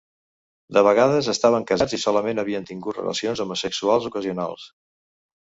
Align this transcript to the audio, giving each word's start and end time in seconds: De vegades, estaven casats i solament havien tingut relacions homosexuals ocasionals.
De 0.77 0.81
vegades, 0.87 1.27
estaven 1.33 1.67
casats 1.73 1.95
i 1.97 2.01
solament 2.05 2.43
havien 2.45 2.67
tingut 2.71 2.99
relacions 3.01 3.45
homosexuals 3.45 4.09
ocasionals. 4.13 4.69